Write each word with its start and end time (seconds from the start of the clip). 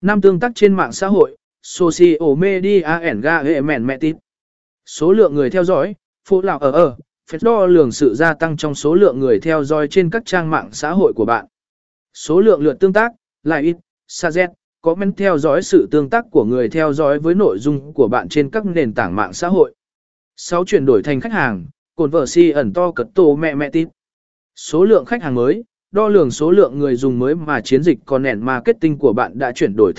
năm 0.00 0.20
tương 0.20 0.40
tác 0.40 0.52
trên 0.54 0.74
mạng 0.74 0.92
xã 0.92 1.06
hội, 1.06 1.36
social 1.62 2.34
media 2.38 2.80
and 2.80 3.26
mẹ 3.82 3.98
tít. 3.98 4.16
Số 4.86 5.12
lượng 5.12 5.34
người 5.34 5.50
theo 5.50 5.64
dõi, 5.64 5.94
phụ 6.28 6.42
lão 6.42 6.58
ở 6.58 6.70
ở, 6.70 6.96
phép 7.30 7.38
đo 7.42 7.66
lường 7.66 7.92
sự 7.92 8.14
gia 8.14 8.34
tăng 8.34 8.56
trong 8.56 8.74
số 8.74 8.94
lượng 8.94 9.20
người 9.20 9.40
theo 9.40 9.64
dõi 9.64 9.88
trên 9.88 10.10
các 10.10 10.22
trang 10.26 10.50
mạng 10.50 10.68
xã 10.72 10.90
hội 10.90 11.12
của 11.16 11.24
bạn. 11.24 11.46
Số 12.14 12.40
lượng 12.40 12.60
lượt 12.60 12.76
tương 12.80 12.92
tác, 12.92 13.12
lại 13.42 13.62
ít, 13.62 13.76
xa 14.08 14.28
z, 14.28 14.48
comment 14.80 15.16
theo 15.16 15.38
dõi 15.38 15.62
sự 15.62 15.88
tương 15.90 16.10
tác 16.10 16.24
của 16.30 16.44
người 16.44 16.68
theo 16.68 16.92
dõi 16.92 17.18
với 17.18 17.34
nội 17.34 17.58
dung 17.58 17.92
của 17.92 18.08
bạn 18.08 18.28
trên 18.28 18.50
các 18.50 18.66
nền 18.66 18.94
tảng 18.94 19.16
mạng 19.16 19.32
xã 19.32 19.48
hội. 19.48 19.74
6. 20.36 20.64
Chuyển 20.64 20.86
đổi 20.86 21.02
thành 21.02 21.20
khách 21.20 21.32
hàng, 21.32 21.66
cồn 21.94 22.10
vợ 22.10 22.26
si 22.26 22.50
ẩn 22.50 22.72
to 22.72 22.92
cật 22.92 23.06
tổ 23.14 23.36
mẹ 23.36 23.54
mẹ 23.54 23.70
tít. 23.70 23.88
Số 24.56 24.84
lượng 24.84 25.04
khách 25.04 25.22
hàng 25.22 25.34
mới, 25.34 25.64
đo 25.92 26.08
lường 26.08 26.30
số 26.30 26.50
lượng 26.50 26.78
người 26.78 26.96
dùng 26.96 27.18
mới 27.18 27.34
mà 27.34 27.60
chiến 27.60 27.82
dịch 27.82 27.98
còn 28.04 28.22
nền 28.22 28.40
marketing 28.40 28.98
của 28.98 29.12
bạn 29.12 29.38
đã 29.38 29.52
chuyển 29.52 29.76
đổi 29.76 29.92
thành 29.92 29.96